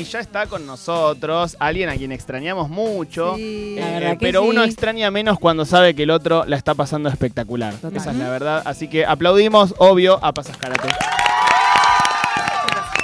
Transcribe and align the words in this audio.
y 0.00 0.04
ya 0.04 0.20
está 0.20 0.46
con 0.46 0.66
nosotros, 0.66 1.56
alguien 1.60 1.88
a 1.90 1.94
quien 1.96 2.10
extrañamos 2.12 2.68
mucho, 2.68 3.36
Sí. 3.36 3.76
eh, 3.78 4.16
pero 4.18 4.42
sí. 4.42 4.48
uno 4.48 4.64
extraña 4.64 5.10
menos 5.10 5.38
cuando 5.38 5.64
sabe 5.64 5.94
que 5.94 6.04
el 6.04 6.10
otro 6.10 6.44
la 6.46 6.56
está 6.56 6.74
pasando 6.74 7.08
espectacular. 7.08 7.74
Total. 7.74 7.96
Esa 7.96 8.10
es 8.10 8.16
la 8.16 8.28
verdad. 8.30 8.62
Así 8.64 8.88
que 8.88 9.04
aplaudimos, 9.04 9.74
obvio, 9.78 10.18
a 10.24 10.32
Pasas 10.32 10.56
Karate. 10.56 10.88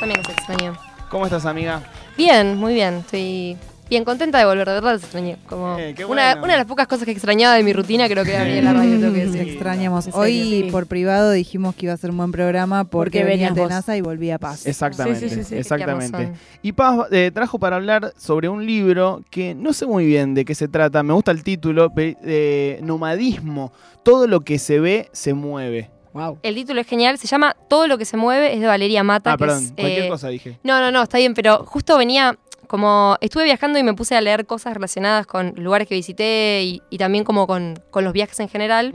También 0.00 0.20
los 0.22 0.28
extraño. 0.30 0.76
¿Cómo 1.10 1.24
estás, 1.26 1.46
amiga? 1.46 1.82
Bien, 2.16 2.56
muy 2.56 2.74
bien. 2.74 2.96
Estoy 2.96 3.56
bien 3.88 4.04
contenta 4.04 4.38
de 4.38 4.44
volver, 4.44 4.66
de 4.66 4.74
verdad 4.74 4.92
los 4.94 5.02
extrañé. 5.02 5.36
Como 5.48 5.78
Eh, 5.78 5.94
qué 5.96 6.04
una, 6.04 6.32
bueno. 6.32 6.44
una 6.44 6.52
de 6.54 6.58
las 6.58 6.66
pocas 6.66 6.86
cosas 6.86 7.04
que 7.04 7.12
extrañaba 7.12 7.54
de 7.54 7.62
mi 7.62 7.72
rutina 7.72 8.08
creo 8.08 8.24
que 8.24 8.34
era 8.34 8.44
venir 8.44 8.60
a 8.66 8.72
la 8.72 8.80
radio, 8.80 8.98
tengo 9.00 9.12
que 9.14 9.26
decir. 9.26 9.42
Sí. 9.44 9.50
extrañamos. 9.50 10.08
Hoy 10.12 10.62
sí. 10.64 10.68
por 10.70 10.86
privado 10.86 11.30
dijimos 11.30 11.74
que 11.74 11.86
iba 11.86 11.94
a 11.94 11.96
ser 11.96 12.10
un 12.10 12.16
buen 12.18 12.32
programa 12.32 12.84
porque, 12.84 13.20
Porque 13.20 13.24
venía 13.24 13.50
vos. 13.50 13.68
Tenaza 13.68 13.96
y 13.96 14.00
volvía 14.00 14.38
Paz. 14.38 14.66
Exactamente, 14.66 15.20
Sí, 15.20 15.28
sí, 15.28 15.36
sí, 15.36 15.44
sí. 15.44 15.54
exactamente. 15.56 16.32
Y 16.62 16.72
Paz 16.72 17.06
eh, 17.10 17.30
trajo 17.32 17.58
para 17.58 17.76
hablar 17.76 18.12
sobre 18.16 18.48
un 18.48 18.66
libro 18.66 19.22
que 19.30 19.54
no 19.54 19.72
sé 19.72 19.86
muy 19.86 20.06
bien 20.06 20.34
de 20.34 20.44
qué 20.44 20.54
se 20.54 20.68
trata, 20.68 21.02
me 21.02 21.12
gusta 21.12 21.30
el 21.30 21.42
título, 21.42 21.88
de 21.90 22.80
nomadismo, 22.82 23.72
todo 24.02 24.26
lo 24.26 24.40
que 24.40 24.58
se 24.58 24.80
ve 24.80 25.08
se 25.12 25.34
mueve. 25.34 25.90
Wow. 26.12 26.38
El 26.42 26.54
título 26.54 26.80
es 26.80 26.86
genial, 26.86 27.18
se 27.18 27.26
llama 27.26 27.54
Todo 27.68 27.86
lo 27.86 27.98
que 27.98 28.06
se 28.06 28.16
mueve, 28.16 28.54
es 28.54 28.60
de 28.60 28.66
Valeria 28.66 29.02
Mata. 29.04 29.32
Ah, 29.32 29.36
que 29.36 29.44
perdón, 29.44 29.64
es, 29.64 29.72
cualquier 29.72 30.04
eh, 30.04 30.08
cosa 30.08 30.28
dije. 30.28 30.58
No, 30.62 30.80
no, 30.80 30.90
no, 30.90 31.02
está 31.02 31.18
bien, 31.18 31.34
pero 31.34 31.58
justo 31.66 31.98
venía, 31.98 32.38
como 32.66 33.16
estuve 33.20 33.44
viajando 33.44 33.78
y 33.78 33.82
me 33.82 33.94
puse 33.94 34.16
a 34.16 34.20
leer 34.20 34.46
cosas 34.46 34.74
relacionadas 34.74 35.26
con 35.26 35.54
lugares 35.56 35.88
que 35.88 35.94
visité 35.94 36.62
y, 36.62 36.82
y 36.90 36.98
también 36.98 37.24
como 37.24 37.46
con, 37.46 37.78
con 37.90 38.04
los 38.04 38.12
viajes 38.12 38.38
en 38.40 38.48
general. 38.48 38.92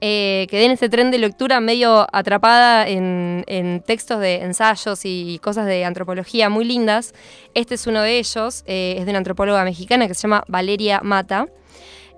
Eh, 0.00 0.46
quedé 0.50 0.66
en 0.66 0.72
ese 0.72 0.88
tren 0.88 1.10
de 1.10 1.18
lectura 1.18 1.60
medio 1.60 2.06
atrapada 2.12 2.88
en, 2.88 3.44
en 3.46 3.80
textos 3.80 4.20
de 4.20 4.42
ensayos 4.42 5.00
y 5.04 5.38
cosas 5.42 5.66
de 5.66 5.84
antropología 5.84 6.48
muy 6.48 6.64
lindas. 6.64 7.14
Este 7.54 7.74
es 7.74 7.86
uno 7.86 8.02
de 8.02 8.18
ellos, 8.18 8.64
eh, 8.66 8.96
es 8.98 9.04
de 9.04 9.10
una 9.10 9.18
antropóloga 9.18 9.64
mexicana 9.64 10.06
que 10.08 10.14
se 10.14 10.22
llama 10.22 10.44
Valeria 10.48 11.00
Mata. 11.02 11.46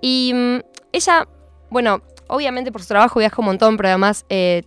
Y 0.00 0.32
mm, 0.34 0.58
ella, 0.92 1.28
bueno, 1.70 2.02
obviamente 2.28 2.72
por 2.72 2.82
su 2.82 2.88
trabajo 2.88 3.18
viaja 3.18 3.36
un 3.38 3.46
montón, 3.46 3.76
pero 3.76 3.88
además 3.88 4.24
eh, 4.28 4.62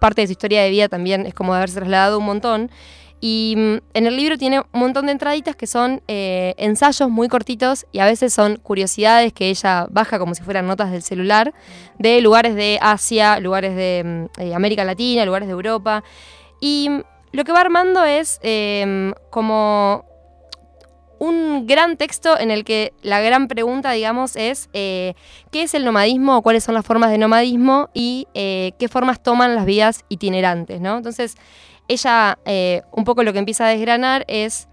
parte 0.00 0.22
de 0.22 0.28
su 0.28 0.32
historia 0.32 0.62
de 0.62 0.70
vida 0.70 0.88
también 0.88 1.26
es 1.26 1.34
como 1.34 1.52
de 1.52 1.58
haberse 1.58 1.76
trasladado 1.76 2.18
un 2.18 2.24
montón. 2.24 2.70
Y 3.20 3.54
mm, 3.56 3.76
en 3.94 4.06
el 4.06 4.16
libro 4.16 4.36
tiene 4.36 4.60
un 4.60 4.80
montón 4.80 5.06
de 5.06 5.12
entraditas 5.12 5.56
que 5.56 5.66
son 5.66 6.02
eh, 6.06 6.54
ensayos 6.58 7.08
muy 7.08 7.28
cortitos 7.28 7.86
y 7.92 8.00
a 8.00 8.04
veces 8.04 8.32
son 8.32 8.56
curiosidades 8.56 9.32
que 9.32 9.48
ella 9.48 9.86
baja 9.90 10.18
como 10.18 10.34
si 10.34 10.42
fueran 10.42 10.66
notas 10.66 10.90
del 10.90 11.02
celular 11.02 11.54
de 11.98 12.20
lugares 12.20 12.54
de 12.54 12.78
Asia, 12.80 13.40
lugares 13.40 13.74
de 13.74 14.28
mm, 14.38 14.40
eh, 14.40 14.54
América 14.54 14.84
Latina, 14.84 15.24
lugares 15.24 15.48
de 15.48 15.52
Europa. 15.52 16.04
Y 16.60 16.88
mm, 16.90 17.02
lo 17.32 17.44
que 17.44 17.52
va 17.52 17.60
armando 17.60 18.04
es 18.04 18.38
eh, 18.42 19.12
como 19.30 20.04
un 21.18 21.66
gran 21.66 21.96
texto 21.96 22.38
en 22.38 22.50
el 22.50 22.62
que 22.64 22.92
la 23.00 23.20
gran 23.20 23.48
pregunta, 23.48 23.92
digamos, 23.92 24.36
es 24.36 24.68
eh, 24.74 25.14
qué 25.50 25.62
es 25.62 25.72
el 25.72 25.86
nomadismo, 25.86 26.36
o 26.36 26.42
cuáles 26.42 26.62
son 26.62 26.74
las 26.74 26.84
formas 26.84 27.10
de 27.10 27.16
nomadismo 27.16 27.88
y 27.94 28.28
qué 28.34 28.88
formas 28.90 29.22
toman 29.22 29.54
las 29.54 29.64
vidas 29.64 30.04
itinerantes, 30.10 30.78
¿no? 30.82 30.98
Entonces, 30.98 31.36
ella 31.88 32.38
eh, 32.44 32.82
un 32.92 33.04
poco 33.04 33.22
lo 33.22 33.32
que 33.32 33.38
empieza 33.38 33.66
a 33.66 33.68
desgranar 33.70 34.24
es, 34.28 34.68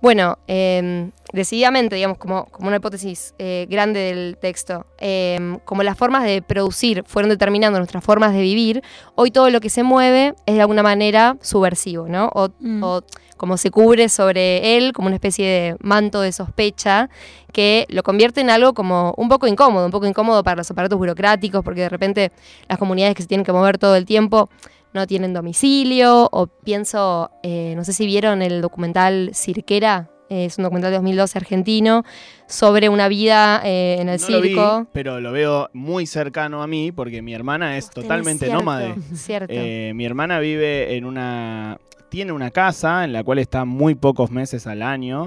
bueno, 0.00 0.38
eh, 0.48 1.10
decididamente, 1.32 1.96
digamos, 1.96 2.18
como, 2.18 2.46
como 2.46 2.68
una 2.68 2.76
hipótesis 2.76 3.34
eh, 3.38 3.66
grande 3.70 4.00
del 4.00 4.36
texto, 4.40 4.86
eh, 4.98 5.58
como 5.64 5.82
las 5.82 5.96
formas 5.96 6.24
de 6.24 6.42
producir 6.42 7.04
fueron 7.06 7.30
determinando 7.30 7.78
nuestras 7.78 8.04
formas 8.04 8.32
de 8.34 8.40
vivir, 8.42 8.82
hoy 9.14 9.30
todo 9.30 9.48
lo 9.50 9.60
que 9.60 9.70
se 9.70 9.82
mueve 9.82 10.34
es 10.46 10.54
de 10.54 10.60
alguna 10.60 10.82
manera 10.82 11.36
subversivo, 11.40 12.08
¿no? 12.08 12.30
O, 12.34 12.48
Mm. 12.60 12.82
o 12.82 13.02
como 13.36 13.56
se 13.56 13.70
cubre 13.72 14.08
sobre 14.08 14.76
él 14.76 14.92
como 14.92 15.06
una 15.08 15.16
especie 15.16 15.44
de 15.48 15.76
manto 15.80 16.20
de 16.20 16.30
sospecha 16.30 17.10
que 17.52 17.86
lo 17.88 18.04
convierte 18.04 18.40
en 18.40 18.50
algo 18.50 18.72
como 18.72 19.14
un 19.16 19.28
poco 19.28 19.48
incómodo, 19.48 19.84
un 19.84 19.90
poco 19.90 20.06
incómodo 20.06 20.44
para 20.44 20.56
los 20.58 20.70
aparatos 20.70 20.96
burocráticos, 20.96 21.64
porque 21.64 21.80
de 21.80 21.88
repente 21.88 22.30
las 22.68 22.78
comunidades 22.78 23.16
que 23.16 23.22
se 23.22 23.28
tienen 23.28 23.44
que 23.44 23.52
mover 23.52 23.78
todo 23.78 23.96
el 23.96 24.04
tiempo 24.04 24.48
no 24.92 25.06
tienen 25.06 25.32
domicilio, 25.32 26.28
o 26.30 26.46
pienso, 26.46 27.30
eh, 27.42 27.74
no 27.76 27.84
sé 27.84 27.92
si 27.92 28.06
vieron 28.06 28.42
el 28.42 28.60
documental 28.60 29.30
Cirquera, 29.34 30.10
eh, 30.28 30.46
es 30.46 30.58
un 30.58 30.64
documental 30.64 30.90
de 30.90 30.96
2012 30.98 31.38
argentino, 31.38 32.04
sobre 32.46 32.88
una 32.88 33.08
vida 33.08 33.60
eh, 33.64 33.96
en 34.00 34.08
el 34.08 34.20
No 34.20 34.28
lo 34.30 34.40
vi, 34.40 34.48
circo. 34.48 34.86
pero 34.92 35.20
lo 35.20 35.32
veo 35.32 35.68
muy 35.72 36.06
cercano 36.06 36.62
a 36.62 36.66
mí 36.66 36.92
porque 36.92 37.22
mi 37.22 37.34
hermana 37.34 37.76
es 37.76 37.90
totalmente 37.90 38.46
Cierto, 38.46 38.58
nómade. 38.62 38.94
Cierto. 39.14 39.46
Eh, 39.54 39.92
mi 39.94 40.04
hermana 40.04 40.38
vive 40.40 40.96
en 40.96 41.04
una. 41.04 41.78
Tiene 42.10 42.32
una 42.32 42.50
casa 42.50 43.04
en 43.04 43.14
la 43.14 43.24
cual 43.24 43.38
está 43.38 43.64
muy 43.64 43.94
pocos 43.94 44.30
meses 44.30 44.66
al 44.66 44.82
año 44.82 45.24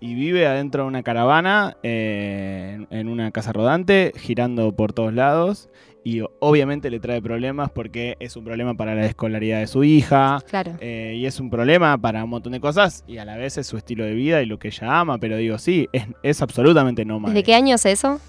y 0.00 0.14
vive 0.14 0.48
adentro 0.48 0.82
de 0.82 0.88
una 0.88 1.04
caravana, 1.04 1.76
eh, 1.84 2.84
en 2.90 3.08
una 3.08 3.30
casa 3.30 3.52
rodante, 3.52 4.12
girando 4.16 4.72
por 4.74 4.92
todos 4.92 5.14
lados. 5.14 5.68
Y 6.04 6.20
obviamente 6.38 6.90
le 6.90 7.00
trae 7.00 7.22
problemas 7.22 7.70
porque 7.70 8.16
es 8.20 8.36
un 8.36 8.44
problema 8.44 8.74
para 8.74 8.94
la 8.94 9.06
escolaridad 9.06 9.60
de 9.60 9.66
su 9.66 9.84
hija. 9.84 10.38
Claro. 10.48 10.74
eh, 10.80 11.14
y 11.16 11.26
es 11.26 11.40
un 11.40 11.48
problema 11.48 11.96
para 11.96 12.22
un 12.22 12.30
montón 12.30 12.52
de 12.52 12.60
cosas 12.60 13.04
y 13.06 13.16
a 13.16 13.24
la 13.24 13.36
vez 13.36 13.56
es 13.56 13.66
su 13.66 13.78
estilo 13.78 14.04
de 14.04 14.14
vida 14.14 14.42
y 14.42 14.46
lo 14.46 14.58
que 14.58 14.68
ella 14.68 15.00
ama, 15.00 15.18
pero 15.18 15.36
digo, 15.38 15.58
sí, 15.58 15.88
es, 15.92 16.04
es 16.22 16.42
absolutamente 16.42 17.04
nómade. 17.04 17.34
¿Desde 17.34 17.44
qué 17.44 17.54
año 17.54 17.76
es 17.76 17.86
eso? 17.86 18.20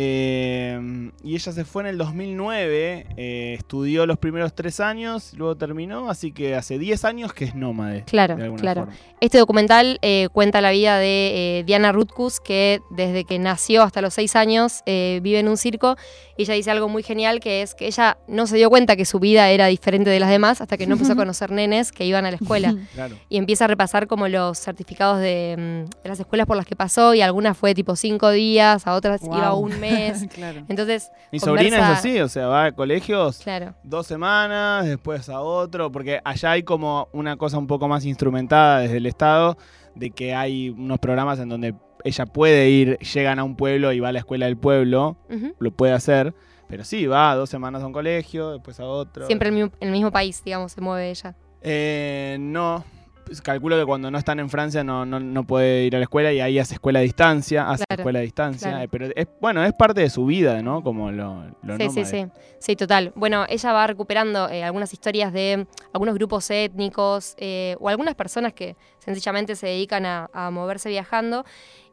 Eh, 0.00 1.10
y 1.24 1.34
ella 1.34 1.50
se 1.50 1.64
fue 1.64 1.82
en 1.82 1.88
el 1.88 1.98
2009, 1.98 3.06
eh, 3.16 3.54
estudió 3.58 4.06
los 4.06 4.16
primeros 4.16 4.54
tres 4.54 4.78
años, 4.78 5.32
luego 5.36 5.56
terminó, 5.56 6.08
así 6.08 6.30
que 6.30 6.54
hace 6.54 6.78
10 6.78 7.04
años 7.04 7.32
que 7.32 7.46
es 7.46 7.56
nómade. 7.56 8.04
Claro, 8.04 8.36
de 8.36 8.44
alguna 8.44 8.60
claro. 8.62 8.80
forma. 8.82 8.96
Este 9.20 9.38
documental 9.38 9.98
eh, 10.02 10.28
cuenta 10.32 10.60
la 10.60 10.70
vida 10.70 10.98
de 10.98 11.58
eh, 11.58 11.64
Diana 11.64 11.90
Rutkus, 11.90 12.38
que 12.38 12.80
desde 12.90 13.24
que 13.24 13.40
nació 13.40 13.82
hasta 13.82 14.00
los 14.00 14.14
seis 14.14 14.36
años 14.36 14.82
eh, 14.86 15.18
vive 15.20 15.40
en 15.40 15.48
un 15.48 15.56
circo. 15.56 15.96
Y 16.36 16.42
ella 16.42 16.54
dice 16.54 16.70
algo 16.70 16.88
muy 16.88 17.02
genial, 17.02 17.40
que 17.40 17.62
es 17.62 17.74
que 17.74 17.88
ella 17.88 18.18
no 18.28 18.46
se 18.46 18.56
dio 18.56 18.70
cuenta 18.70 18.94
que 18.94 19.04
su 19.04 19.18
vida 19.18 19.50
era 19.50 19.66
diferente 19.66 20.10
de 20.10 20.20
las 20.20 20.30
demás 20.30 20.60
hasta 20.60 20.76
que 20.76 20.86
no 20.86 20.92
empezó 20.92 21.14
a 21.14 21.16
conocer 21.16 21.50
nenes 21.50 21.90
que 21.90 22.04
iban 22.04 22.24
a 22.24 22.30
la 22.30 22.36
escuela. 22.36 22.76
Claro. 22.94 23.16
Y 23.28 23.36
empieza 23.36 23.64
a 23.64 23.68
repasar 23.68 24.06
como 24.06 24.28
los 24.28 24.58
certificados 24.58 25.20
de, 25.20 25.54
mm, 25.58 26.02
de 26.02 26.08
las 26.08 26.18
escuelas 26.18 26.46
por 26.46 26.56
las 26.56 26.64
que 26.66 26.74
pasó. 26.76 27.12
Y 27.14 27.20
algunas 27.22 27.56
fue 27.56 27.74
tipo 27.74 27.96
cinco 27.96 28.30
días, 28.30 28.86
a 28.86 28.94
otras 28.94 29.22
iba 29.24 29.50
Wow. 29.50 29.60
un 29.60 29.80
mes. 29.80 29.87
claro. 30.34 30.64
Entonces, 30.68 31.10
Mi 31.32 31.38
Conversa- 31.38 31.44
sobrina 31.44 31.76
es 31.92 31.98
así, 31.98 32.20
o 32.20 32.28
sea, 32.28 32.46
va 32.46 32.64
a 32.66 32.72
colegios 32.72 33.38
claro. 33.38 33.74
dos 33.82 34.06
semanas, 34.06 34.86
después 34.86 35.28
a 35.28 35.40
otro, 35.40 35.90
porque 35.92 36.20
allá 36.24 36.52
hay 36.52 36.62
como 36.62 37.08
una 37.12 37.36
cosa 37.36 37.58
un 37.58 37.66
poco 37.66 37.88
más 37.88 38.04
instrumentada 38.04 38.80
desde 38.80 38.98
el 38.98 39.06
Estado, 39.06 39.56
de 39.94 40.10
que 40.10 40.34
hay 40.34 40.70
unos 40.70 40.98
programas 40.98 41.38
en 41.40 41.48
donde 41.48 41.74
ella 42.04 42.26
puede 42.26 42.70
ir, 42.70 42.98
llegan 42.98 43.38
a 43.38 43.44
un 43.44 43.56
pueblo 43.56 43.92
y 43.92 44.00
va 44.00 44.08
a 44.08 44.12
la 44.12 44.20
escuela 44.20 44.46
del 44.46 44.56
pueblo, 44.56 45.16
lo 45.58 45.70
puede 45.72 45.92
hacer, 45.92 46.34
pero 46.68 46.84
sí, 46.84 47.06
va 47.06 47.34
dos 47.34 47.50
semanas 47.50 47.82
a 47.82 47.86
un 47.86 47.92
colegio, 47.92 48.52
después 48.52 48.78
a 48.78 48.84
otro. 48.84 49.26
Siempre 49.26 49.48
en 49.48 49.54
el, 49.54 49.60
mismo, 49.64 49.76
en 49.80 49.88
el 49.88 49.92
mismo 49.92 50.12
país, 50.12 50.42
digamos, 50.44 50.72
se 50.72 50.80
mueve 50.80 51.10
ella. 51.10 51.34
Eh, 51.62 52.36
no. 52.38 52.84
Pues 53.28 53.42
calculo 53.42 53.76
que 53.78 53.84
cuando 53.84 54.10
no 54.10 54.16
están 54.16 54.40
en 54.40 54.48
Francia 54.48 54.82
no, 54.82 55.04
no, 55.04 55.20
no 55.20 55.44
puede 55.44 55.84
ir 55.84 55.94
a 55.94 55.98
la 55.98 56.04
escuela 56.04 56.32
y 56.32 56.40
ahí 56.40 56.58
hace 56.58 56.74
escuela 56.74 57.00
a 57.00 57.02
distancia, 57.02 57.68
hace 57.68 57.84
Claro, 57.86 58.00
escuela 58.00 58.18
a 58.20 58.22
distancia. 58.22 58.68
claro. 58.70 58.84
eh, 58.84 58.88
Pero 58.90 59.06
es, 59.14 59.28
bueno, 59.38 59.62
es 59.62 59.72
parte 59.74 60.00
de 60.00 60.08
su 60.08 60.24
vida, 60.24 60.62
¿no? 60.62 60.82
Como 60.82 61.12
lo, 61.12 61.44
lo 61.62 61.76
Sí, 61.76 61.90
sí, 61.90 62.04
sí. 62.06 62.26
Sí, 62.58 62.74
total. 62.74 63.12
Bueno, 63.14 63.44
ella 63.48 63.72
va 63.72 63.86
recuperando 63.86 64.48
eh, 64.48 64.64
algunas 64.64 64.92
historias 64.94 65.32
de 65.34 65.66
algunos 65.92 66.14
grupos 66.14 66.50
étnicos 66.50 67.34
eh, 67.36 67.76
o 67.80 67.90
algunas 67.90 68.14
personas 68.14 68.54
que 68.54 68.76
sencillamente 68.98 69.56
se 69.56 69.66
dedican 69.66 70.06
a, 70.06 70.30
a 70.32 70.50
moverse 70.50 70.88
viajando. 70.88 71.44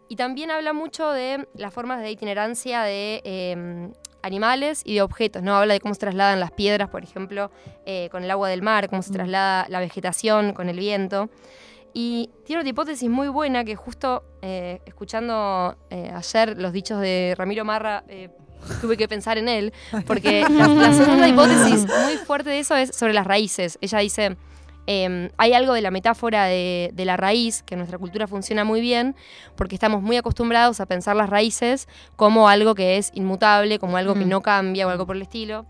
Y 0.07 0.15
también 0.15 0.51
habla 0.51 0.73
mucho 0.73 1.09
de 1.11 1.47
las 1.55 1.73
formas 1.73 2.01
de 2.01 2.11
itinerancia 2.11 2.83
de 2.83 3.21
eh, 3.23 3.91
animales 4.25 4.81
y 4.83 4.95
de 4.95 5.01
objetos, 5.01 5.43
¿no? 5.43 5.55
Habla 5.55 5.75
de 5.75 5.79
cómo 5.79 5.93
se 5.93 5.99
trasladan 5.99 6.39
las 6.39 6.51
piedras, 6.51 6.89
por 6.89 7.03
ejemplo, 7.03 7.51
eh, 7.85 8.09
con 8.11 8.23
el 8.23 8.31
agua 8.31 8.49
del 8.49 8.61
mar, 8.63 8.89
cómo 8.89 9.01
se 9.03 9.13
traslada 9.13 9.67
la 9.69 9.79
vegetación 9.79 10.53
con 10.53 10.67
el 10.67 10.79
viento. 10.79 11.29
Y 11.93 12.29
tiene 12.43 12.61
otra 12.61 12.69
hipótesis 12.69 13.09
muy 13.09 13.29
buena 13.29 13.63
que 13.63 13.75
justo 13.75 14.23
eh, 14.41 14.81
escuchando 14.85 15.77
eh, 15.89 16.11
ayer 16.13 16.57
los 16.57 16.73
dichos 16.73 16.99
de 16.99 17.35
Ramiro 17.37 17.63
Marra, 17.63 18.03
tuve 18.81 18.97
que 18.97 19.07
pensar 19.07 19.37
en 19.37 19.47
él, 19.47 19.73
porque 20.07 20.41
la, 20.49 20.67
la 20.67 20.93
segunda 20.93 21.27
hipótesis 21.27 21.85
muy 22.03 22.17
fuerte 22.17 22.49
de 22.49 22.59
eso 22.59 22.75
es 22.75 22.95
sobre 22.95 23.13
las 23.13 23.27
raíces. 23.27 23.77
Ella 23.79 23.99
dice, 23.99 24.37
eh, 24.87 25.29
hay 25.37 25.53
algo 25.53 25.73
de 25.73 25.81
la 25.81 25.91
metáfora 25.91 26.45
de, 26.45 26.91
de 26.93 27.05
la 27.05 27.17
raíz, 27.17 27.63
que 27.63 27.75
en 27.75 27.79
nuestra 27.79 27.97
cultura 27.97 28.27
funciona 28.27 28.63
muy 28.63 28.81
bien, 28.81 29.15
porque 29.55 29.75
estamos 29.75 30.01
muy 30.01 30.17
acostumbrados 30.17 30.79
a 30.79 30.85
pensar 30.85 31.15
las 31.15 31.29
raíces 31.29 31.87
como 32.15 32.49
algo 32.49 32.75
que 32.75 32.97
es 32.97 33.11
inmutable, 33.13 33.79
como 33.79 33.97
algo 33.97 34.13
que 34.13 34.25
no 34.25 34.41
cambia 34.41 34.87
o 34.87 34.89
algo 34.89 35.05
por 35.05 35.15
el 35.15 35.23
estilo. 35.23 35.65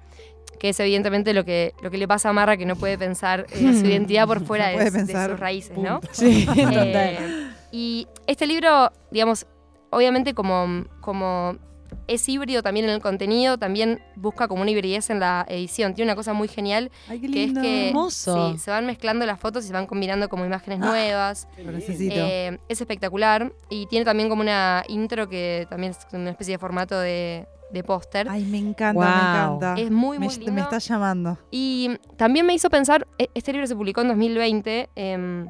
Que 0.60 0.70
es 0.70 0.80
evidentemente 0.80 1.34
lo 1.34 1.44
que, 1.44 1.74
lo 1.82 1.92
que 1.92 1.98
le 1.98 2.08
pasa 2.08 2.30
a 2.30 2.34
Marra, 2.34 2.56
que 2.56 2.66
no 2.66 2.76
puede 2.76 2.98
pensar 2.98 3.46
eh, 3.52 3.74
su 3.74 3.86
identidad 3.86 4.26
por 4.26 4.44
fuera 4.46 4.72
No 4.72 4.80
de, 4.80 5.28
sus 5.28 5.40
raíces, 5.40 5.78
¿no? 5.78 6.00
Sí, 6.12 6.46
total. 6.46 6.96
Eh, 6.96 7.48
y 7.72 8.08
este 8.26 8.48
libro, 8.48 8.92
digamos, 9.12 9.46
obviamente 9.90 10.34
como, 10.34 10.86
como 11.02 11.58
es 12.07 12.28
híbrido 12.30 12.62
también 12.63 12.86
en 12.86 12.92
el 12.92 13.02
contenido, 13.02 13.57
también 13.57 14.02
busca 14.16 14.48
como 14.48 14.62
una 14.62 14.72
hibridez 14.72 15.10
en 15.10 15.19
la 15.19 15.46
edición. 15.50 15.94
Tiene 15.94 16.12
una 16.12 16.16
cosa 16.16 16.34
muy 16.34 16.48
genial, 16.48 16.92
Ay, 17.10 17.19
qué 17.19 17.28
que 17.31 17.42
es 17.44 17.48
lindo. 17.48 17.62
que 17.62 17.88
Hermoso. 17.90 18.52
sí, 18.54 18.60
se 18.60 18.72
van 18.72 18.86
mezclando 18.86 19.25
las 19.25 19.40
fotos 19.40 19.63
y 19.66 19.68
se 19.68 19.74
van 19.74 19.86
combinando 19.88 20.30
como 20.30 20.46
imágenes 20.46 20.80
nuevas. 20.80 21.48
Lo 21.63 21.72
necesito. 21.72 22.16
Eh, 22.18 22.60
es 22.69 22.81
espectacular 22.81 23.52
y 23.69 23.86
tiene 23.88 24.06
también 24.06 24.30
como 24.30 24.42
una 24.42 24.84
intro 24.88 25.28
que 25.30 25.66
también 25.69 25.92
es 25.92 26.00
una 26.13 26.30
especie 26.31 26.54
de 26.54 26.57
formato 26.60 27.00
de, 27.00 27.48
de 27.72 27.84
póster. 27.84 28.28
Ay, 28.30 28.46
me 28.46 28.57
encanta, 28.60 28.94
Wow. 28.94 29.04
me 29.04 29.66
encanta. 29.66 29.81
Es 29.81 29.92
muy, 29.92 30.19
me, 30.19 30.25
muy 30.28 30.38
me 30.38 30.46
lindo. 30.46 30.62
está 30.62 30.78
llamando. 30.80 31.38
Y 31.52 31.98
también 32.18 32.46
me 32.46 32.54
hizo 32.54 32.69
pensar, 32.69 33.07
e- 33.18 33.30
este 33.34 33.52
libro 33.52 33.68
se 33.68 33.75
publicó 33.75 34.02
en 34.02 34.10
2020, 34.10 34.90
em, 34.96 35.50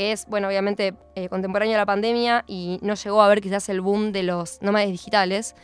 que 0.00 0.12
es, 0.12 0.24
bueno, 0.28 0.48
obviamente 0.48 0.94
eh, 1.14 1.28
contemporáneo 1.28 1.74
a 1.74 1.78
la 1.78 1.84
pandemia 1.84 2.42
y 2.46 2.78
no 2.80 2.94
llegó 2.94 3.20
a 3.20 3.28
ver 3.28 3.42
quizás 3.42 3.68
el 3.68 3.82
boom 3.82 4.12
de 4.12 4.22
los 4.22 4.62
nómades 4.62 4.90
digitales, 4.90 5.54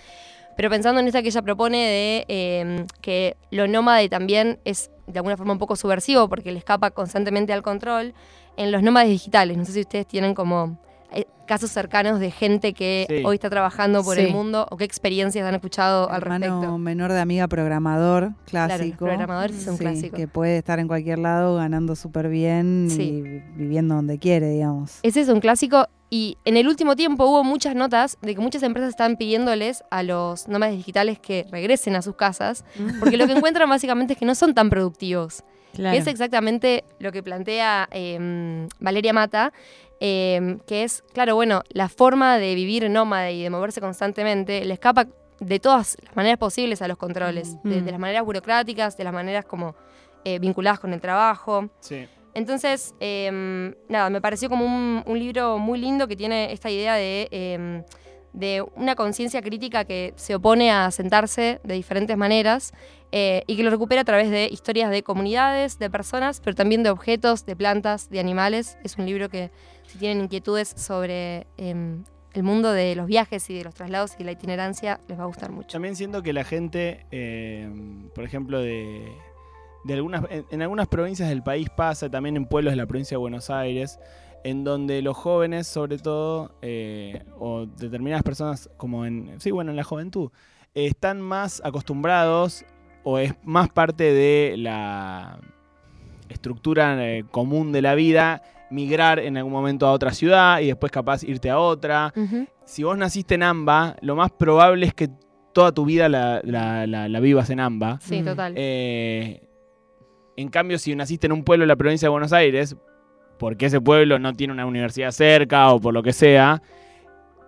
pero 0.59 0.69
pensando 0.69 1.01
en 1.01 1.07
esta 1.07 1.23
que 1.23 1.29
ella 1.29 1.41
propone 1.41 1.79
de 1.79 2.25
em, 2.29 2.87
que 3.01 3.39
lo 3.51 3.67
nómade 3.67 4.11
también 4.11 4.59
es 4.67 4.91
de 5.07 5.21
alguna 5.21 5.39
forma 5.39 5.55
un 5.55 5.59
poco 5.59 5.75
subversivo 5.75 6.29
porque 6.29 6.53
le 6.53 6.59
escapa 6.59 6.91
constantemente 6.91 7.55
al 7.55 7.63
control, 7.63 8.13
en 8.59 8.73
los 8.73 8.83
nómades 8.83 9.09
digitales, 9.09 9.57
no 9.57 9.65
sé 9.65 9.73
si 9.73 9.81
ustedes 9.81 10.07
tienen 10.07 10.35
como 10.35 10.79
casos 11.47 11.71
cercanos 11.71 12.19
de 12.19 12.31
gente 12.33 12.73
que 12.73 13.07
Sí. 13.09 13.23
hoy 13.25 13.37
está 13.37 13.49
trabajando 13.49 14.03
por 14.03 14.17
Sí. 14.17 14.23
el 14.23 14.33
mundo 14.33 14.67
o 14.71 14.77
qué 14.77 14.85
experiencias 14.85 15.47
han 15.47 15.55
escuchado 15.55 16.11
al 16.11 16.23
Hermano 16.23 16.47
respecto. 16.47 16.79
menor 16.79 17.13
de 17.13 17.21
amiga 17.21 17.47
programador, 17.47 18.33
Claro, 18.47 18.75
clásico. 18.75 19.05
programadores 19.05 19.57
es 19.57 19.67
un 19.69 19.75
Sí, 19.77 19.81
clásico. 19.85 20.17
Que 20.17 20.27
puede 20.27 20.59
estar 20.59 20.79
en 20.81 20.89
cualquier 20.89 21.19
lado 21.21 21.55
ganando 21.57 21.95
súper 21.95 22.29
bien 22.29 22.89
Sí. 22.91 23.03
y 23.03 23.23
viviendo 23.57 23.95
donde 23.95 24.19
quiere, 24.19 24.49
digamos. 24.51 24.99
Ese 25.05 25.21
es 25.21 25.29
un 25.29 25.39
clásico 25.41 25.87
y 26.11 26.37
en 26.45 26.57
el 26.57 26.67
último 26.67 26.97
tiempo 26.97 27.25
hubo 27.27 27.45
muchas 27.45 27.75
notas 27.77 28.19
de 28.23 28.35
que 28.35 28.41
muchas 28.41 28.63
empresas 28.65 28.91
están 28.91 29.17
pidiéndoles 29.17 29.85
a 29.91 30.03
los 30.03 30.49
nómades 30.49 30.77
digitales 30.77 31.19
que 31.21 31.47
regresen 31.53 31.95
a 31.95 32.03
sus 32.03 32.17
casas, 32.17 32.65
porque 32.99 33.17
lo 33.17 33.27
que 33.27 33.33
encuentran 33.53 33.69
básicamente 33.71 34.15
es 34.15 34.19
que 34.19 34.27
no 34.27 34.35
son 34.35 34.53
tan 34.55 34.69
productivos. 34.69 35.45
Claro. 35.75 35.93
Que 35.93 35.99
es 36.01 36.07
exactamente 36.07 36.85
lo 37.01 37.13
que 37.13 37.23
plantea 37.23 37.87
eh, 37.91 38.67
Valeria 38.81 39.13
Mata, 39.13 39.53
eh, 40.01 40.59
que 40.67 40.85
es, 40.85 41.03
claro, 41.13 41.35
bueno, 41.35 41.63
la 41.71 41.89
forma 41.89 42.39
de 42.39 42.55
vivir 42.55 42.89
nómade 42.91 43.33
y 43.33 43.43
de 43.43 43.51
moverse 43.51 43.81
constantemente 43.81 44.65
le 44.65 44.75
escapa 44.75 45.07
de 45.41 45.61
todas 45.61 45.97
las 46.03 46.17
maneras 46.17 46.39
posibles 46.39 46.83
a 46.83 46.89
los 46.89 46.97
controles, 46.97 47.63
de, 47.63 47.83
de 47.83 47.91
las 47.91 48.01
maneras 48.01 48.25
burocráticas, 48.25 48.97
de 48.97 49.05
las 49.05 49.13
maneras 49.13 49.45
como 49.45 49.75
eh, 50.25 50.39
vinculadas 50.39 50.81
con 50.81 50.93
el 50.93 51.01
trabajo. 51.01 51.69
Sí. 51.81 52.07
Entonces, 52.35 52.95
em, 53.01 53.75
nada, 53.89 54.11
me 54.11 54.21
pareció 54.21 54.49
como 54.49 54.65
un, 54.65 55.03
un 55.07 55.19
libro 55.19 55.59
muy 55.59 55.79
lindo 55.79 56.07
que 56.07 56.17
tiene 56.17 56.53
esta 56.53 56.69
idea 56.69 56.95
de, 56.95 57.29
em, 57.31 57.85
de 58.37 58.63
una 58.77 58.95
conciencia 58.95 59.41
crítica 59.41 59.85
que 59.85 60.13
se 60.17 60.35
opone 60.35 60.71
a 60.71 60.91
sentarse 60.91 61.59
de 61.65 61.75
diferentes 61.75 62.17
maneras 62.17 62.73
eh, 63.11 63.43
y 63.47 63.57
que 63.57 63.63
lo 63.63 63.71
recupera 63.71 64.03
a 64.03 64.05
través 64.05 64.31
de 64.31 64.47
historias 64.53 64.91
de 64.91 65.03
comunidades, 65.03 65.79
de 65.79 65.89
personas, 65.89 66.41
pero 66.45 66.55
también 66.55 66.83
de 66.83 66.91
objetos, 66.91 67.47
de 67.47 67.57
plantas, 67.57 68.11
de 68.11 68.21
animales. 68.21 68.77
Es 68.85 68.99
un 68.99 69.07
libro 69.07 69.31
que, 69.31 69.51
si 69.87 69.99
tienen 69.99 70.25
inquietudes 70.25 70.69
sobre 70.69 71.47
em, 71.57 72.05
el 72.35 72.43
mundo 72.43 72.73
de 72.73 72.95
los 72.95 73.07
viajes 73.07 73.49
y 73.49 73.57
de 73.57 73.65
los 73.65 73.75
traslados 73.75 74.13
y 74.19 74.25
la 74.25 74.33
itinerancia, 74.33 75.01
les 75.09 75.19
va 75.19 75.23
a 75.23 75.27
gustar 75.27 75.51
mucho. 75.51 75.69
También 75.69 75.97
siento 75.97 76.23
que 76.23 76.35
la 76.35 76.45
gente, 76.45 77.07
eh, 77.11 77.71
por 78.15 78.23
ejemplo, 78.23 78.61
de, 78.61 79.11
de 79.85 79.95
algunas, 79.95 80.25
en 80.31 80.61
algunas 80.61 80.89
provincias 80.89 81.31
del 81.31 81.43
país 81.43 81.71
pasa, 81.75 82.11
también 82.11 82.37
en 82.37 82.45
pueblos 82.45 82.73
de 82.73 82.77
la 82.77 82.87
provincia 82.87 83.15
de 83.15 83.19
Buenos 83.19 83.49
Aires, 83.49 83.99
en 84.47 84.65
donde 84.65 85.03
los 85.03 85.17
jóvenes, 85.17 85.67
sobre 85.67 85.99
todo, 85.99 86.53
eh, 86.63 87.23
o 87.39 87.67
determinadas 87.67 88.23
personas, 88.23 88.71
como 88.77 89.05
en, 89.05 89.35
sí, 89.41 89.51
bueno, 89.51 89.71
en 89.71 89.77
la 89.77 89.85
juventud, 89.85 90.31
eh, 90.75 90.87
están 90.87 91.21
más 91.21 91.61
acostumbrados 91.65 92.65
o 93.03 93.19
es 93.19 93.35
más 93.45 93.69
parte 93.71 94.05
de 94.13 94.55
la 94.59 95.39
estructura 96.29 96.97
eh, 97.07 97.25
común 97.31 97.73
de 97.73 97.83
la 97.83 97.95
vida 97.95 98.43
migrar 98.71 99.21
en 99.21 99.37
algún 99.37 99.53
momento 99.53 99.87
a 99.87 99.93
otra 99.93 100.11
ciudad 100.13 100.59
y 100.61 100.67
después 100.67 100.91
capaz 100.91 101.23
irte 101.23 101.51
a 101.51 101.59
otra 101.61 102.13
si 102.65 102.83
vos 102.83 102.99
naciste 102.99 103.37
en 103.37 103.45
AMBA, 103.45 103.97
lo 104.01 104.17
más 104.17 104.33
probable 104.33 104.87
es 104.87 104.93
que 104.95 105.09
toda 105.53 105.71
tu 105.73 105.85
vida 105.85 106.09
la, 106.09 106.41
la- 106.43 106.85
la- 106.87 107.09
la 107.09 107.21
vivas 107.21 107.49
en 107.51 107.61
AMBA. 107.61 108.01
Sí, 108.01 108.23
total. 108.23 108.55
Eh, 108.57 109.49
en 110.37 110.49
cambio, 110.49 110.79
si 110.79 110.95
naciste 110.97 111.27
en 111.29 111.33
un 111.33 111.45
pueblo 111.45 111.63
de 111.63 111.69
la 111.69 111.77
provincia 111.77 112.07
de 112.07 112.11
Buenos 112.11 112.33
Aires, 112.33 112.77
porque 113.39 113.67
ese 113.67 113.81
pueblo 113.81 114.19
no 114.19 114.33
tiene 114.33 114.53
una 114.53 114.67
universidad 114.67 115.11
cerca 115.11 115.71
o 115.73 115.81
por 115.81 115.95
lo 115.95 116.03
que 116.03 116.13
sea, 116.13 116.63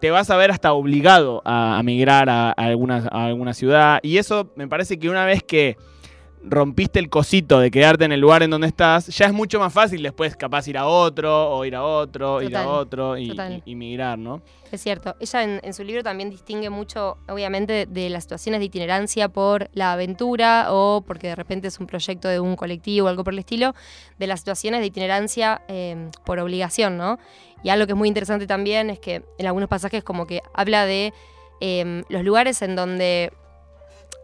te 0.00 0.10
vas 0.10 0.30
a 0.30 0.36
ver 0.36 0.50
hasta 0.50 0.72
obligado 0.72 1.42
a, 1.44 1.80
migrar 1.84 2.28
a 2.28 2.50
alguna, 2.52 3.08
a 3.10 3.26
alguna 3.26 3.54
ciudad. 3.54 4.00
Y 4.02 4.18
eso 4.18 4.52
me 4.56 4.68
parece 4.68 4.98
que 4.98 5.08
una 5.08 5.24
vez 5.24 5.42
que 5.42 5.76
rompiste 6.42 6.98
el 6.98 7.08
cosito 7.10 7.58
de 7.60 7.70
quedarte 7.70 8.04
en 8.04 8.12
el 8.12 8.20
lugar 8.20 8.42
en 8.42 8.50
donde 8.50 8.66
estás, 8.68 9.06
ya 9.08 9.26
es 9.26 9.32
mucho 9.32 9.58
más 9.58 9.72
fácil 9.72 10.02
después 10.02 10.36
capaz 10.36 10.66
ir 10.68 10.78
a 10.78 10.86
otro, 10.86 11.50
o 11.50 11.64
ir 11.64 11.74
a 11.74 11.82
otro, 11.84 12.40
ir 12.42 12.56
a 12.56 12.68
otro 12.68 13.16
y, 13.18 13.28
total. 13.28 13.62
y- 13.66 13.72
y 13.72 13.74
migrar, 13.74 14.18
¿no? 14.18 14.40
Es 14.70 14.82
cierto, 14.82 15.14
ella 15.18 15.42
en, 15.42 15.60
en 15.62 15.72
su 15.72 15.82
libro 15.82 16.02
también 16.02 16.28
distingue 16.30 16.68
mucho, 16.70 17.16
obviamente, 17.28 17.86
de 17.86 18.10
las 18.10 18.24
situaciones 18.24 18.60
de 18.60 18.66
itinerancia 18.66 19.28
por 19.30 19.70
la 19.72 19.92
aventura 19.94 20.66
o 20.70 21.02
porque 21.06 21.28
de 21.28 21.34
repente 21.36 21.68
es 21.68 21.78
un 21.80 21.86
proyecto 21.86 22.28
de 22.28 22.38
un 22.38 22.54
colectivo 22.54 23.06
o 23.06 23.08
algo 23.08 23.24
por 23.24 23.32
el 23.32 23.38
estilo, 23.38 23.74
de 24.18 24.26
las 24.26 24.40
situaciones 24.40 24.80
de 24.80 24.86
itinerancia 24.86 25.62
eh, 25.68 26.10
por 26.26 26.38
obligación, 26.38 26.98
¿no? 26.98 27.18
Y 27.64 27.70
algo 27.70 27.86
que 27.86 27.92
es 27.92 27.98
muy 27.98 28.08
interesante 28.08 28.46
también 28.46 28.90
es 28.90 28.98
que 29.00 29.22
en 29.38 29.46
algunos 29.46 29.68
pasajes 29.68 30.04
como 30.04 30.26
que 30.26 30.42
habla 30.54 30.84
de 30.84 31.12
eh, 31.60 32.04
los 32.08 32.22
lugares 32.22 32.60
en 32.62 32.76
donde 32.76 33.32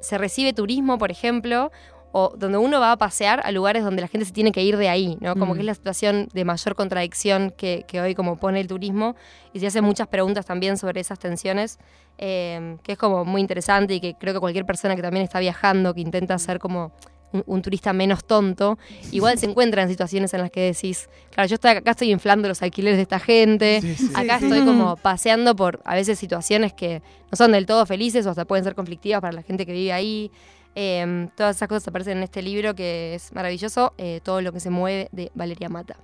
se 0.00 0.18
recibe 0.18 0.52
turismo, 0.52 0.98
por 0.98 1.10
ejemplo, 1.10 1.72
o 2.16 2.32
donde 2.38 2.58
uno 2.58 2.78
va 2.78 2.92
a 2.92 2.96
pasear 2.96 3.40
a 3.44 3.50
lugares 3.50 3.82
donde 3.82 4.00
la 4.00 4.06
gente 4.06 4.24
se 4.24 4.32
tiene 4.32 4.52
que 4.52 4.62
ir 4.62 4.76
de 4.76 4.88
ahí, 4.88 5.18
¿no? 5.20 5.34
Como 5.34 5.52
Mm. 5.52 5.54
que 5.56 5.60
es 5.62 5.66
la 5.66 5.74
situación 5.74 6.28
de 6.32 6.44
mayor 6.44 6.76
contradicción 6.76 7.52
que, 7.56 7.84
que 7.88 8.00
hoy 8.00 8.14
como 8.14 8.36
pone 8.36 8.60
el 8.60 8.68
turismo 8.68 9.16
y 9.52 9.58
se 9.58 9.66
hacen 9.66 9.82
muchas 9.84 10.06
preguntas 10.06 10.46
también 10.46 10.76
sobre 10.78 11.00
esas 11.00 11.18
tensiones, 11.18 11.78
eh, 12.18 12.76
que 12.84 12.92
es 12.92 12.98
como 12.98 13.24
muy 13.24 13.40
interesante 13.40 13.94
y 13.94 14.00
que 14.00 14.14
creo 14.14 14.32
que 14.32 14.38
cualquier 14.38 14.64
persona 14.64 14.94
que 14.94 15.02
también 15.02 15.24
está 15.24 15.40
viajando, 15.40 15.92
que 15.92 16.02
intenta 16.02 16.38
ser 16.38 16.60
como 16.60 16.92
un, 17.32 17.42
un 17.46 17.62
turista 17.62 17.92
menos 17.92 18.24
tonto, 18.24 18.78
igual 19.10 19.36
se 19.36 19.46
encuentra 19.46 19.82
en 19.82 19.88
situaciones 19.88 20.32
en 20.34 20.40
las 20.42 20.52
que 20.52 20.60
decís, 20.72 21.08
claro, 21.32 21.48
yo 21.48 21.54
estoy 21.54 21.72
acá, 21.72 21.90
estoy 21.90 22.12
inflando 22.12 22.46
los 22.46 22.62
alquileres 22.62 22.96
de 22.96 23.02
esta 23.02 23.18
gente, 23.18 23.78
acá 24.14 24.38
Sí, 24.38 24.44
estoy 24.44 24.64
como 24.64 24.94
paseando 25.02 25.56
por 25.56 25.80
a 25.84 25.96
veces 25.96 26.16
situaciones 26.16 26.72
que 26.72 27.02
no 27.32 27.36
son 27.36 27.50
del 27.50 27.66
todo 27.66 27.84
felices 27.86 28.24
o 28.26 28.30
hasta 28.30 28.44
pueden 28.44 28.62
ser 28.62 28.76
conflictivas 28.76 29.20
para 29.20 29.32
la 29.32 29.42
gente 29.42 29.66
que 29.66 29.72
vive 29.72 29.92
ahí. 29.92 30.30
Eh, 30.74 31.28
todas 31.36 31.56
esas 31.56 31.68
cosas 31.68 31.88
aparecen 31.88 32.18
en 32.18 32.24
este 32.24 32.42
libro 32.42 32.74
que 32.74 33.14
es 33.14 33.32
maravilloso, 33.32 33.94
eh, 33.98 34.20
todo 34.22 34.40
lo 34.40 34.52
que 34.52 34.60
se 34.60 34.70
mueve 34.70 35.08
de 35.12 35.30
Valeria 35.34 35.68
Mata. 35.68 35.96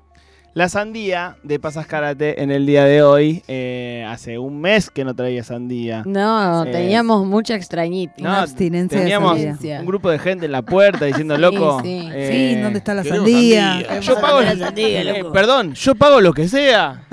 La 0.53 0.69
sandía 0.69 1.37
de 1.45 1.61
Pasas 1.61 1.87
Karate 1.87 2.43
en 2.43 2.51
el 2.51 2.67
día 2.67 2.85
de 2.85 3.05
hoy, 3.05 3.45
eh, 3.47 4.05
hace 4.09 4.37
un 4.37 4.61
mes 4.61 4.91
que 4.91 5.05
no 5.05 5.15
traía 5.15 5.45
sandía. 5.45 6.03
No, 6.05 6.65
Sí. 6.65 6.73
teníamos 6.73 7.25
mucha 7.25 7.55
extrañitis. 7.55 8.19
No, 8.23 8.31
Una 8.31 8.43
abstinencia 8.43 8.99
de 8.99 9.05
Teníamos 9.05 9.41
sandía. 9.41 9.79
un 9.79 9.87
grupo 9.87 10.11
de 10.11 10.19
gente 10.19 10.47
en 10.47 10.53
la 10.53 10.63
puerta 10.63 11.05
diciendo, 11.05 11.39
loco. 11.39 11.81
sí. 11.85 12.09
eh, 12.13 12.55
Sí, 12.57 12.61
¿dónde 12.61 12.79
está 12.81 12.95
la 12.95 13.05
sandía? 13.05 14.01
Yo 14.01 14.21
pago, 14.21 14.41
la 14.41 14.57
sandía, 14.57 15.03
eh, 15.03 15.19
loco. 15.21 15.33
perdón, 15.33 15.75
yo 15.75 15.95
pago 15.95 16.21
lo 16.21 16.33
que 16.33 16.49
sea. 16.49 17.05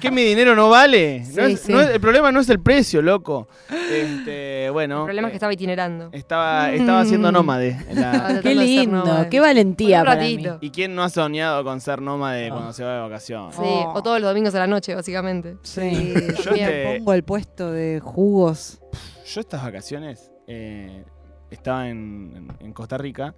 ¿Que 0.00 0.10
mi 0.10 0.24
dinero 0.24 0.56
no 0.56 0.68
vale? 0.68 1.20
No 1.36 1.46
Sí, 1.46 1.52
es- 1.52 1.60
sí. 1.60 1.72
no 1.72 1.80
es- 1.80 1.88
el 1.90 2.00
problema 2.00 2.32
no 2.32 2.40
es 2.40 2.48
el 2.50 2.58
precio, 2.58 3.00
loco. 3.00 3.46
Este, 3.70 4.70
bueno. 4.70 5.00
El 5.02 5.04
problema 5.04 5.28
es 5.28 5.30
que 5.30 5.34
eh, 5.34 5.38
estaba 5.38 5.52
itinerando. 5.52 6.08
estaba, 6.10 6.72
estaba 6.72 7.04
siendo 7.04 7.30
nómade. 7.30 7.76
en 7.88 8.00
la- 8.00 8.12
Estaba 8.12 8.40
Qué 8.40 8.54
lindo, 8.56 9.04
nómade. 9.04 9.28
qué 9.28 9.38
valentía 9.38 10.02
para 10.04 10.20
mí. 10.20 10.36
ratito. 10.36 10.58
¿Y 10.60 10.70
quién 10.70 10.96
no 10.96 11.04
ha 11.04 11.08
soñado 11.10 11.62
con 11.62 11.80
ser 11.80 12.02
nómade 12.02 12.50
Oh. 12.50 12.54
cuando 12.54 12.71
se 12.72 12.84
va 12.84 12.94
de 12.94 13.00
vacaciones? 13.00 13.54
Sí, 13.54 13.62
Oh. 13.64 13.92
o 13.94 14.02
todos 14.02 14.20
los 14.20 14.30
domingos 14.30 14.54
a 14.54 14.58
la 14.60 14.66
noche, 14.66 14.94
básicamente. 14.94 15.56
Sí, 15.62 16.14
Yo 16.44 16.44
yo 16.44 16.66
te- 16.66 16.96
pongo 16.98 17.12
el 17.14 17.22
puesto 17.24 17.70
de 17.70 18.00
jugos. 18.00 18.80
Yo 19.26 19.40
estas 19.40 19.62
vacaciones 19.62 20.30
eh, 20.46 21.04
estaba 21.50 21.88
en, 21.88 22.32
en- 22.60 22.66
en 22.66 22.72
Costa 22.72 22.98
Rica 22.98 23.34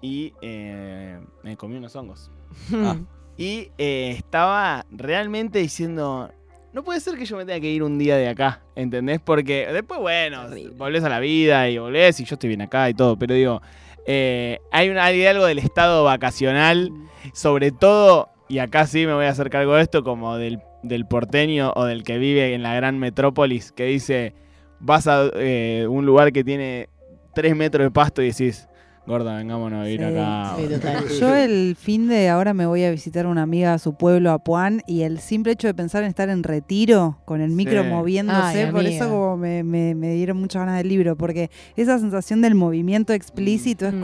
y 0.00 0.32
eh, 0.42 1.18
me 1.42 1.56
comí 1.56 1.76
unos 1.76 1.94
hongos. 1.96 2.30
Ah. 2.74 2.96
Y 3.36 3.70
eh, 3.78 4.14
estaba 4.16 4.86
realmente 4.90 5.58
diciendo, 5.58 6.30
no 6.72 6.84
puede 6.84 7.00
ser 7.00 7.16
que 7.18 7.24
yo 7.24 7.36
me 7.36 7.44
tenga 7.44 7.58
que 7.60 7.68
ir 7.70 7.82
un 7.82 7.98
día 7.98 8.16
de 8.16 8.28
acá, 8.28 8.62
¿entendés? 8.76 9.18
Porque 9.20 9.66
después, 9.72 9.98
bueno, 10.00 10.44
volvés 10.76 11.02
a 11.02 11.08
la 11.08 11.18
vida 11.18 11.68
y 11.68 11.78
volvés 11.78 12.20
y 12.20 12.24
yo 12.24 12.34
estoy 12.36 12.48
bien 12.48 12.62
acá 12.62 12.88
y 12.88 12.94
todo, 12.94 13.18
pero 13.18 13.34
digo, 13.34 13.60
eh, 14.06 14.60
hay, 14.70 14.88
una, 14.88 15.06
hay 15.06 15.26
algo 15.26 15.46
del 15.46 15.58
estado 15.58 16.04
vacacional, 16.04 16.92
sobre 17.32 17.72
todo, 17.72 18.28
y 18.48 18.58
acá 18.58 18.86
sí 18.86 19.06
me 19.06 19.14
voy 19.14 19.26
a 19.26 19.30
hacer 19.30 19.50
cargo 19.50 19.74
de 19.74 19.82
esto, 19.82 20.04
como 20.04 20.36
del, 20.36 20.60
del 20.82 21.06
porteño 21.06 21.72
o 21.76 21.84
del 21.84 22.02
que 22.04 22.18
vive 22.18 22.54
en 22.54 22.62
la 22.62 22.74
gran 22.74 22.98
metrópolis, 22.98 23.72
que 23.72 23.84
dice, 23.84 24.34
vas 24.80 25.06
a 25.06 25.30
eh, 25.34 25.86
un 25.88 26.04
lugar 26.06 26.32
que 26.32 26.44
tiene 26.44 26.88
tres 27.34 27.56
metros 27.56 27.84
de 27.84 27.90
pasto 27.90 28.22
y 28.22 28.26
decís, 28.28 28.68
Gorda, 29.06 29.36
vengámonos 29.36 29.80
a 29.80 29.84
vivir 29.84 30.00
Sí, 30.00 30.06
acá. 30.06 30.54
sí, 30.56 30.66
total. 30.66 31.08
Yo 31.20 31.34
el 31.34 31.76
fin 31.78 32.08
de 32.08 32.30
ahora 32.30 32.54
me 32.54 32.64
voy 32.64 32.84
a 32.84 32.90
visitar 32.90 33.26
a 33.26 33.28
una 33.28 33.42
amiga 33.42 33.74
a 33.74 33.78
su 33.78 33.94
pueblo, 33.96 34.30
a 34.30 34.38
Puan, 34.38 34.80
y 34.86 35.02
el 35.02 35.18
simple 35.20 35.52
hecho 35.52 35.66
de 35.66 35.74
pensar 35.74 36.02
en 36.04 36.08
estar 36.08 36.30
en 36.30 36.42
retiro, 36.42 37.18
con 37.26 37.42
el 37.42 37.50
micro 37.50 37.82
Sí. 37.82 37.88
moviéndose, 37.88 38.64
Ay, 38.64 38.70
por 38.70 38.80
amiga. 38.80 38.96
eso 38.96 39.08
como 39.10 39.36
me, 39.36 39.62
me- 39.62 39.94
me 39.94 40.14
dieron 40.14 40.38
muchas 40.38 40.60
ganas 40.60 40.78
del 40.78 40.88
libro, 40.88 41.16
porque 41.16 41.50
esa 41.76 41.98
sensación 41.98 42.40
del 42.40 42.54
movimiento 42.54 43.12
explícito 43.12 43.86
es 43.86 43.92
Mm. 43.94 44.00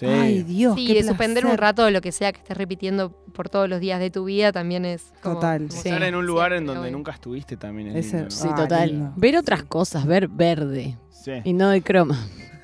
Sí. 0.00 0.06
ay 0.06 0.42
Dios, 0.42 0.74
Sí, 0.74 0.86
qué 0.86 0.94
de 0.94 1.02
suspender 1.04 1.44
un 1.44 1.50
placer". 1.50 1.60
rato 1.60 1.84
de 1.84 1.90
lo 1.90 2.00
que 2.00 2.10
sea 2.12 2.32
que 2.32 2.38
estés 2.40 2.56
repitiendo 2.56 3.10
por 3.32 3.48
todos 3.48 3.68
los 3.68 3.80
días 3.80 4.00
de 4.00 4.10
tu 4.10 4.24
vida 4.24 4.50
también 4.50 4.84
es 4.84 5.12
como- 5.22 5.36
Total. 5.36 5.68
como 5.68 5.70
Sí. 5.82 5.88
Estar 5.88 6.02
en 6.02 6.14
un 6.14 6.26
lugar 6.26 6.52
en 6.54 6.66
donde 6.66 6.90
nunca 6.90 7.12
estuviste 7.12 7.56
también 7.56 7.88
es 7.88 8.06
Ese- 8.06 8.16
lindo, 8.20 8.34
¿no? 8.34 8.40
Sí, 8.42 8.48
total. 8.56 9.12
Ver 9.16 9.36
otras 9.36 9.62
cosas, 9.64 10.06
ver 10.06 10.28
verde 10.28 10.96
Sí, 11.10 11.32
y 11.44 11.52
no 11.52 11.68
de 11.70 11.82
croma. 11.82 12.18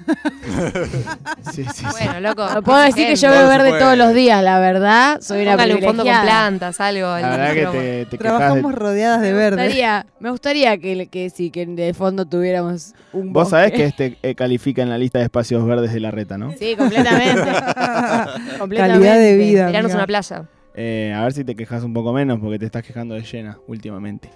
sí, 1.53 1.65
sí, 1.65 1.71
sí. 1.75 1.85
Bueno, 1.91 2.21
loco. 2.21 2.49
No 2.53 2.63
puedo 2.63 2.79
decir 2.79 3.07
que 3.09 3.17
yo 3.17 3.31
veo 3.31 3.49
verde 3.49 3.79
todos 3.79 3.97
los 3.97 4.15
días, 4.15 4.43
la 4.43 4.59
verdad. 4.61 5.21
Soy 5.21 5.43
una 5.43 5.55
un 5.57 5.83
fondo 5.83 6.05
con 6.05 6.13
plantas, 6.23 6.81
algo. 6.81 7.07
La 7.07 7.37
verdad 7.37 7.55
que 7.55 7.67
te, 7.67 8.07
te 8.07 8.19
Trabajamos 8.19 8.73
de... 8.73 8.79
rodeadas 8.79 9.21
de 9.23 9.33
Me 9.33 9.39
verde. 9.39 9.63
gustaría, 9.65 10.07
me 10.21 10.31
gustaría 10.31 10.79
que, 10.79 11.07
que 11.09 11.31
sí, 11.31 11.51
que 11.51 11.67
de 11.67 11.95
fondo 11.95 12.27
tuviéramos 12.27 12.95
un 13.13 13.33
Vos 13.33 13.51
sabés 13.51 13.71
bosque. 13.71 13.77
que 13.77 13.85
este 13.89 14.19
eh, 14.23 14.35
califica 14.35 14.83
en 14.83 14.91
la 14.91 14.99
lista 14.99 15.19
de 15.19 15.25
espacios 15.25 15.65
verdes 15.67 15.93
de 15.93 16.01
la 16.01 16.11
reta, 16.11 16.39
¿no? 16.39 16.53
Sí, 16.53 16.77
completamente. 16.77 17.43
completamente. 18.59 18.77
Calidad 18.77 19.19
de 19.19 19.37
vida. 19.37 19.67
Tiranos 19.69 19.93
amiga. 19.93 19.97
una 19.97 20.07
playa. 20.07 20.45
Eh, 20.79 21.15
a 21.17 21.23
ver 21.23 21.33
si 21.33 21.43
te 21.43 21.55
quejas 21.57 21.83
un 21.85 21.95
poco 21.95 22.13
menos 22.13 22.39
porque 22.39 22.59
te 22.59 22.67
estás 22.67 22.83
quejando 22.83 23.15
de 23.15 23.23
llena 23.23 23.57
últimamente. 23.67 24.31